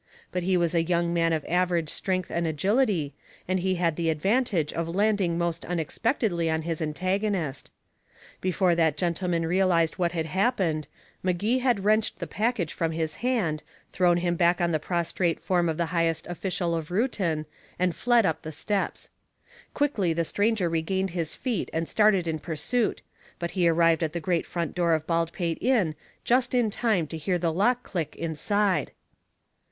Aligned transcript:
But 0.31 0.41
he 0.41 0.57
was 0.57 0.73
a 0.73 0.81
young 0.81 1.13
man 1.13 1.31
of 1.31 1.45
average 1.47 1.91
strength 1.91 2.31
and 2.31 2.47
agility, 2.47 3.13
and 3.47 3.59
he 3.59 3.75
had 3.75 3.95
the 3.97 4.09
advantage 4.09 4.73
of 4.73 4.87
landing 4.89 5.37
most 5.37 5.63
unexpectedly 5.63 6.49
on 6.49 6.63
his 6.63 6.81
antagonist. 6.81 7.69
Before 8.41 8.73
that 8.73 8.97
gentleman 8.97 9.45
realized 9.45 9.99
what 9.99 10.13
had 10.13 10.25
happened, 10.25 10.87
Magee 11.21 11.59
had 11.59 11.83
wrenched 11.85 12.17
the 12.17 12.25
package 12.25 12.73
from 12.73 12.93
his 12.93 13.13
hand, 13.21 13.61
thrown 13.91 14.17
him 14.17 14.35
back 14.35 14.59
on 14.59 14.71
the 14.71 14.79
prostrate 14.79 15.39
form 15.39 15.69
of 15.69 15.77
the 15.77 15.85
highest 15.93 16.25
official 16.25 16.73
of 16.73 16.89
Reuton, 16.89 17.45
and 17.77 17.95
fled 17.95 18.25
up 18.25 18.41
the 18.41 18.51
steps. 18.51 19.09
Quickly 19.75 20.13
the 20.13 20.25
stranger 20.25 20.67
regained 20.67 21.11
his 21.11 21.35
feet 21.35 21.69
and 21.71 21.87
started 21.87 22.27
in 22.27 22.39
pursuit, 22.39 23.03
but 23.37 23.51
he 23.51 23.67
arrived 23.69 24.01
at 24.01 24.13
the 24.13 24.19
great 24.19 24.47
front 24.47 24.73
door 24.73 24.95
of 24.95 25.05
Baldpate 25.05 25.59
Inn 25.61 25.93
just 26.23 26.55
in 26.55 26.71
time 26.71 27.05
to 27.05 27.17
hear 27.17 27.37
the 27.37 27.53
lock 27.53 27.83
click 27.83 28.15
inside. 28.15 28.93